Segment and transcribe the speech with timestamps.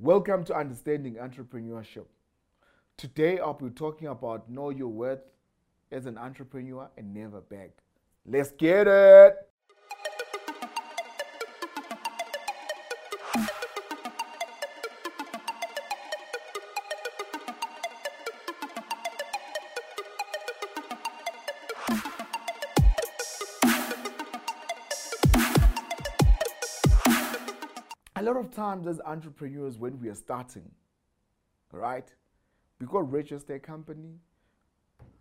[0.00, 2.04] Welcome to Understanding Entrepreneurship.
[2.96, 5.18] Today I'll be talking about know your worth
[5.90, 7.72] as an entrepreneur and never beg.
[8.24, 9.34] Let's get it!
[28.18, 30.68] A lot of times as entrepreneurs when we are starting
[31.70, 32.08] right
[32.80, 34.18] we go register a company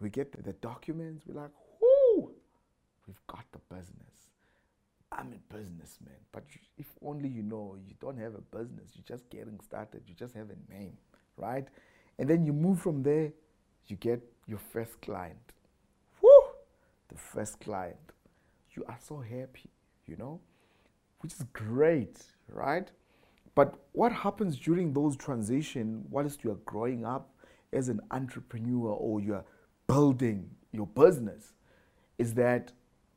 [0.00, 1.50] we get the documents we're like
[1.80, 2.32] whoo
[3.06, 4.30] we've got the business.
[5.12, 6.44] I'm a businessman but
[6.78, 10.34] if only you know you don't have a business you're just getting started you just
[10.34, 10.96] have a name
[11.36, 11.68] right?
[12.18, 13.32] And then you move from there
[13.86, 15.52] you get your first client.
[16.22, 16.28] Whoo
[17.08, 18.12] the first client.
[18.72, 19.68] You are so happy
[20.06, 20.40] you know
[21.20, 22.18] which is great,
[22.48, 22.90] right?
[23.54, 27.30] But what happens during those transition whilst you are growing up
[27.72, 29.44] as an entrepreneur or you're
[29.86, 31.52] building your business
[32.18, 32.72] is that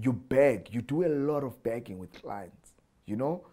[0.00, 2.72] you beg, you do a lot of begging with clients,
[3.06, 3.46] you know?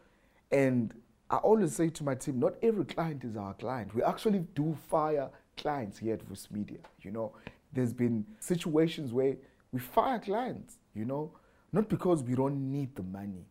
[0.52, 0.94] And
[1.30, 3.94] I always say to my team, not every client is our client.
[3.94, 7.34] We actually do fire clients here at Voice Media, you know?
[7.74, 9.36] There's been situations where
[9.72, 11.32] we fire clients, you know?
[11.72, 13.46] Not because we don't need the money,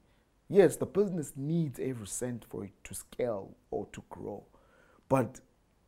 [0.53, 4.43] Yes, the business needs every cent for it to scale or to grow.
[5.09, 5.41] But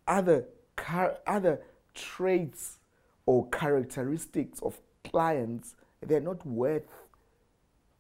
[0.07, 0.45] other,
[0.77, 1.61] car- other
[1.95, 2.79] traits
[3.27, 6.87] or characteristics of clients, they're not worth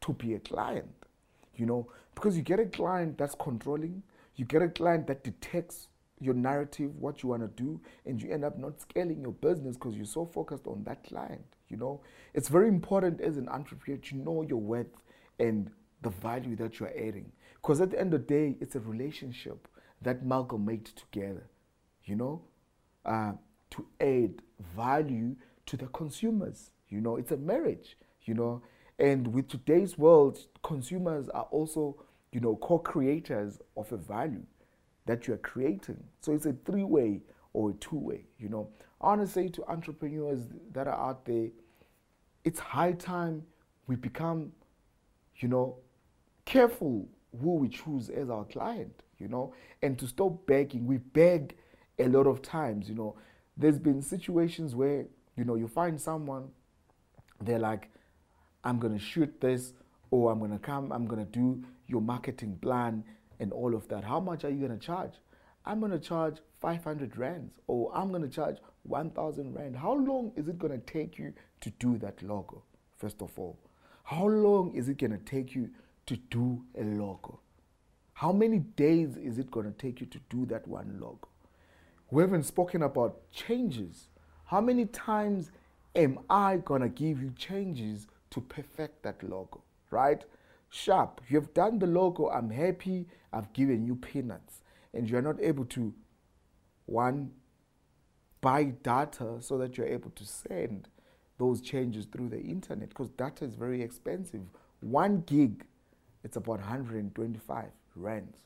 [0.02, 0.88] to be a client.
[1.56, 4.04] You know, because you get a client that's controlling,
[4.36, 5.88] you get a client that detects
[6.20, 9.76] your narrative, what you want to do, and you end up not scaling your business
[9.76, 11.44] because you're so focused on that client.
[11.68, 12.02] You know,
[12.34, 14.86] it's very important as an entrepreneur to know your worth
[15.40, 17.32] and the value that you're adding.
[17.54, 19.68] Because at the end of the day, it's a relationship
[20.02, 21.48] that Malcolm made together,
[22.04, 22.42] you know,
[23.04, 23.32] uh,
[23.70, 24.42] to add
[24.76, 25.36] value
[25.66, 26.70] to the consumers.
[26.88, 28.62] You know, it's a marriage, you know.
[28.98, 31.96] And with today's world, consumers are also,
[32.32, 34.44] you know, co creators of a value
[35.06, 36.02] that you're creating.
[36.20, 38.68] So it's a three way or a two way, you know.
[39.00, 40.40] I want to say to entrepreneurs
[40.72, 41.48] that are out there,
[42.44, 43.42] it's high time
[43.86, 44.52] we become,
[45.36, 45.76] you know,
[46.52, 47.08] careful
[47.40, 50.86] who we choose as our client, you know, and to stop begging.
[50.86, 51.56] We beg
[51.98, 53.16] a lot of times, you know.
[53.56, 56.50] There's been situations where, you know, you find someone,
[57.40, 57.90] they're like,
[58.64, 59.72] I'm going to shoot this,
[60.10, 63.02] or I'm going to come, I'm going to do your marketing plan
[63.40, 64.04] and all of that.
[64.04, 65.14] How much are you going to charge?
[65.64, 69.76] I'm going to charge 500 rands, or I'm going to charge 1,000 rand.
[69.76, 72.62] How long is it going to take you to do that logo,
[72.98, 73.58] first of all?
[74.04, 75.70] How long is it going to take you
[76.12, 77.40] to do a logo?
[78.12, 81.28] How many days is it going to take you to do that one logo?
[82.10, 84.08] We haven't spoken about changes.
[84.44, 85.50] How many times
[85.96, 90.22] am I going to give you changes to perfect that logo, right?
[90.68, 94.62] Sharp, you've done the logo, I'm happy, I've given you peanuts,
[94.92, 95.94] and you're not able to,
[96.84, 97.30] one,
[98.42, 100.88] buy data so that you're able to send
[101.38, 104.42] those changes through the internet because data is very expensive.
[104.80, 105.64] One gig
[106.24, 107.64] it's about 125
[107.96, 108.38] rands.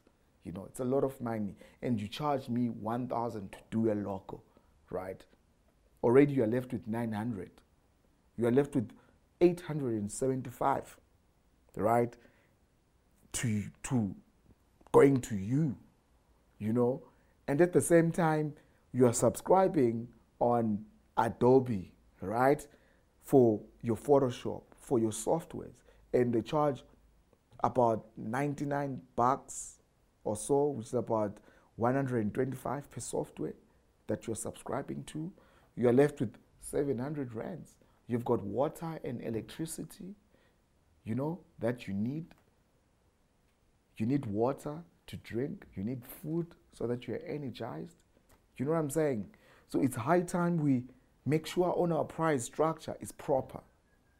[0.44, 1.56] You know, it's a lot of money.
[1.82, 4.42] And you charge me 1,000 to do a logo,
[4.90, 5.24] right?
[6.02, 7.50] Already you are left with 900.
[8.36, 8.90] You are left with
[9.40, 10.96] 875,
[11.76, 12.16] right?
[13.32, 14.14] To, to
[14.92, 15.76] going to you,
[16.58, 17.02] you know?
[17.48, 18.54] And at the same time,
[18.92, 20.08] you are subscribing
[20.38, 20.84] on
[21.16, 22.66] Adobe, right?
[23.22, 25.82] For your Photoshop, for your softwares.
[26.12, 26.82] And they charge
[27.66, 29.80] about 99 bucks
[30.24, 31.38] or so, which is about
[31.76, 33.54] 125 per software
[34.06, 35.32] that you're subscribing to.
[35.76, 37.74] You're left with 700 rands.
[38.06, 40.14] You've got water and electricity,
[41.04, 42.26] you know, that you need.
[43.96, 45.66] You need water to drink.
[45.74, 47.96] You need food so that you're energized.
[48.56, 49.26] You know what I'm saying?
[49.68, 50.84] So it's high time we
[51.24, 53.60] make sure on our price structure is proper.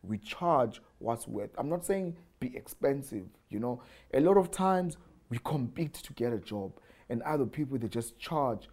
[0.02, 1.50] We charge what's worth.
[1.56, 3.27] I'm not saying be expensive.
[3.49, 3.83] You know,
[4.15, 4.97] a lot of times
[5.31, 6.73] we compete to get a job,
[7.09, 8.69] and other people they just charge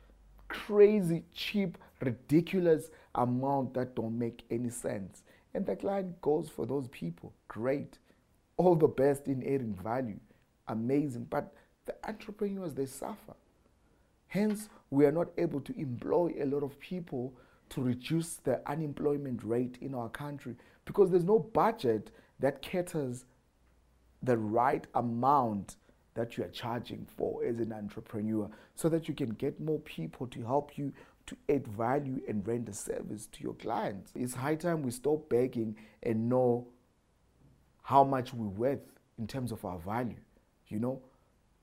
[0.54, 5.24] crazy, cheap, ridiculous amount that don't make any sense.
[5.54, 7.34] And the client goes for those people.
[7.48, 7.98] Great.
[8.58, 10.20] All the best in adding value.
[10.68, 11.28] Amazing.
[11.30, 11.54] But
[11.86, 13.34] the entrepreneurs, they suffer.
[14.28, 17.34] Hence, we are not able to employ a lot of people
[17.70, 20.56] to reduce the unemployment rate in our country
[20.86, 23.26] because there's no budget that caters
[24.24, 25.76] the right amount
[26.16, 30.28] that you are charging for as an entrepreneur so that you can get more people
[30.28, 30.94] to help you
[31.26, 34.12] to add value and render service to your clients.
[34.16, 36.68] It's high time we stop begging and know
[37.82, 40.20] how much we're worth in terms of our value,
[40.68, 41.02] you know?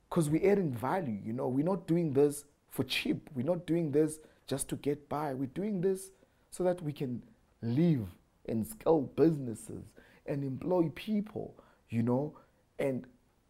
[0.09, 1.49] Because we're adding value, you know?
[1.49, 3.29] We're not doing this for cheap.
[3.35, 5.35] We're not doing this just to get by.
[5.35, 6.11] We're doing this
[6.51, 7.23] so that we can
[7.63, 8.09] live
[8.49, 9.85] and scale businesses
[10.27, 11.55] and employ people,
[11.89, 12.35] you know,
[12.81, 13.05] and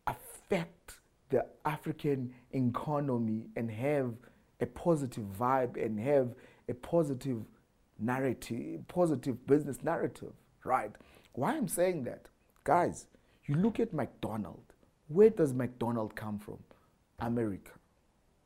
[0.06, 0.98] affect
[1.30, 4.14] the African economy and have
[4.60, 6.34] a positive vibe and have
[6.68, 7.42] a positive
[7.98, 10.32] narrative, positive business narrative,
[10.64, 10.90] right?
[11.32, 12.26] Why I'm saying that,
[12.64, 13.06] guys,
[13.46, 14.74] you look at McDonald.
[15.08, 16.58] Where does McDonald come from?
[17.20, 17.72] America.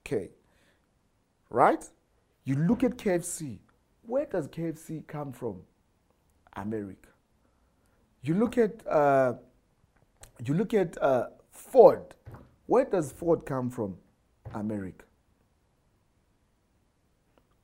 [0.07, 0.31] Okay.
[1.51, 1.85] Right?
[2.45, 3.59] You look at KFC.
[4.03, 5.63] Where does KFC come from?
[6.55, 7.09] America.
[8.23, 9.35] You look at uh,
[10.43, 12.15] you look at uh, Ford.
[12.67, 13.97] Where does Ford come from?
[14.55, 15.05] America.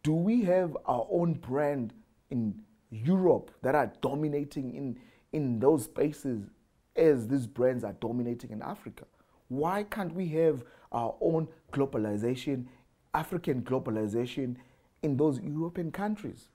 [0.03, 1.93] Do we have our own brand
[2.31, 2.55] in
[2.91, 4.99] Europe that are dominating in,
[5.33, 6.49] in those spaces
[6.97, 9.05] as these brands are dominating in Africa?
[9.49, 12.67] Why can't we have our own globalization,
[13.13, 14.57] African globalization
[15.03, 16.49] in those European countries?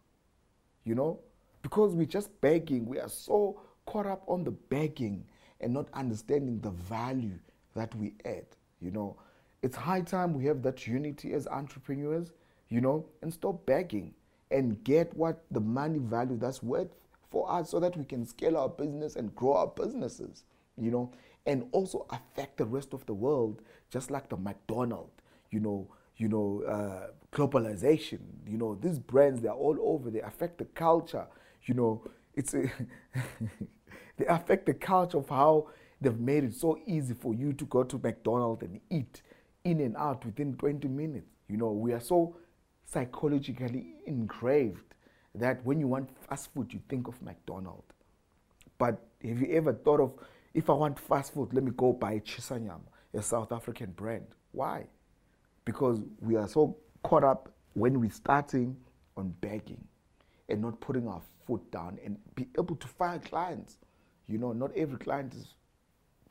[0.83, 1.19] You know?
[1.61, 2.85] Because we're just begging.
[2.85, 5.25] We are so caught up on the begging
[5.65, 7.39] and not understanding the value
[7.75, 8.45] that we add.
[8.81, 9.17] You know,
[9.61, 12.31] it's high time we have that unity as entrepreneurs
[12.69, 14.13] you know, and stop begging
[14.51, 16.87] and get what the money value that's worth
[17.29, 20.45] for us so that we can scale our business and grow our businesses,
[20.77, 21.11] you know,
[21.45, 25.11] and also affect the rest of the world, just like the McDonald,
[25.51, 30.57] you know, you know, uh, globalization, you know, these brands, they're all over, they affect
[30.57, 31.27] the culture,
[31.65, 32.03] you know,
[32.35, 32.71] it's a
[34.17, 35.69] they affect the culture of how
[36.01, 39.21] they've made it so easy for you to go to McDonald's and eat
[39.63, 41.27] in and out within 20 minutes.
[41.47, 42.37] You know, we are so
[42.85, 44.93] psychologically engraved
[45.33, 47.93] that when you want fast food, you think of McDonald's.
[48.77, 50.13] But have you ever thought of,
[50.53, 52.81] if I want fast food, let me go buy Chisanyama,
[53.13, 54.27] a South African brand?
[54.51, 54.85] Why?
[55.65, 58.77] Because we are so caught up when we're starting
[59.17, 59.83] on begging
[60.49, 63.77] and not putting our foot down and be able to find clients.
[64.27, 65.53] You know, not every client is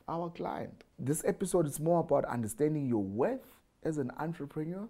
[0.07, 0.83] our client.
[0.99, 4.87] This episode is more about understanding your worth as an entrepreneur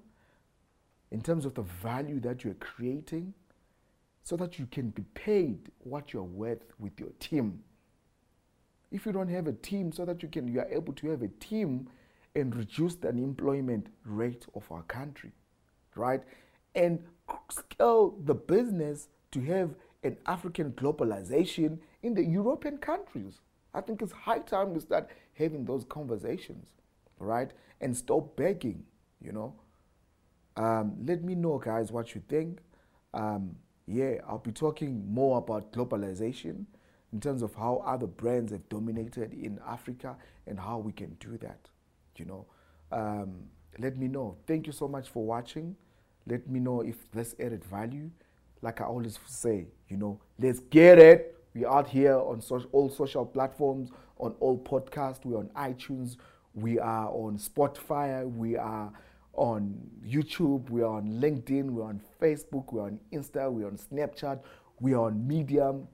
[1.11, 3.33] in terms of the value that you're creating
[4.23, 7.59] so that you can be paid what you're worth with your team.
[8.91, 11.21] If you don't have a team, so that you can you are able to have
[11.21, 11.87] a team
[12.35, 15.31] and reduce the unemployment rate of our country,
[15.95, 16.21] right?
[16.73, 17.03] And
[17.49, 23.41] scale the business to have an African globalization in the European countries.
[23.73, 26.67] I think it's high time we start having those conversations,
[27.19, 27.51] right?
[27.81, 28.83] And stop begging,
[29.19, 29.55] you know.
[30.55, 32.59] Um, let me know, guys, what you think.
[33.13, 33.55] Um,
[33.87, 36.65] yeah, I'll be talking more about globalization
[37.11, 40.15] in terms of how other brands have dominated in Africa
[40.45, 41.69] and how we can do that.
[42.17, 42.45] You know,
[42.91, 43.33] um,
[43.79, 44.37] let me know.
[44.45, 45.75] Thank you so much for watching.
[46.27, 48.11] Let me know if this added value.
[48.61, 51.34] Like I always say, you know, let's get it.
[51.55, 55.23] We're out here on so- all social platforms, on all podcasts.
[55.23, 56.17] We're on iTunes.
[56.53, 58.29] We are on Spotify.
[58.29, 58.91] We are
[59.35, 64.39] on YouTube, we're on LinkedIn, we're on Facebook, we're on Insta, we're on Snapchat,
[64.79, 65.87] we're on Medium.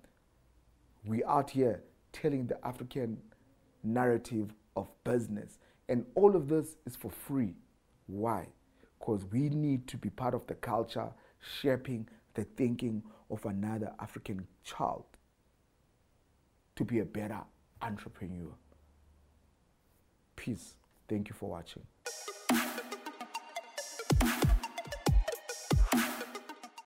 [1.06, 1.82] We're out here
[2.14, 3.18] telling the African
[3.84, 5.58] narrative of business.
[5.90, 7.56] And all of this is for free.
[8.06, 8.48] Why?
[9.00, 11.10] Because we need to be part of the culture
[11.62, 13.02] shaping the thinking
[13.32, 15.06] of another African child
[16.76, 17.40] to be a better
[17.82, 18.52] entrepreneur.
[20.36, 20.76] Peace.
[21.08, 21.84] Thank you for watching.